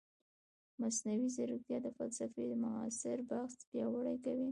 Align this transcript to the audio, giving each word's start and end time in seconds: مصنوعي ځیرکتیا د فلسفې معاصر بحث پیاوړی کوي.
مصنوعي 0.81 1.27
ځیرکتیا 1.35 1.77
د 1.83 1.87
فلسفې 1.97 2.45
معاصر 2.63 3.17
بحث 3.29 3.53
پیاوړی 3.69 4.17
کوي. 4.25 4.49